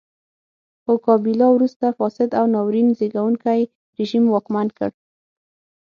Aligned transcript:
خو 0.83 0.93
کابیلا 1.05 1.47
وروسته 1.53 1.85
فاسد 1.97 2.29
او 2.39 2.45
ناورین 2.53 2.87
زېږوونکی 2.99 3.61
رژیم 3.99 4.23
واکمن 4.29 4.67
کړ. 4.77 4.89